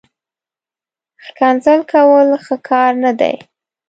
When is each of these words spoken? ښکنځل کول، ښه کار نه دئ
ښکنځل 1.25 1.79
کول، 1.91 2.29
ښه 2.45 2.55
کار 2.69 2.91
نه 3.03 3.11
دئ 3.19 3.35